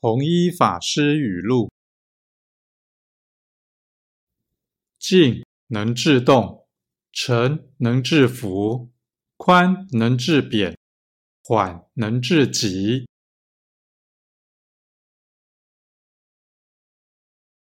[0.00, 1.72] 弘一法师语录：
[4.96, 6.68] 静能制动，
[7.10, 8.92] 沉能制浮，
[9.36, 10.78] 宽能制扁，
[11.42, 13.07] 缓能制急。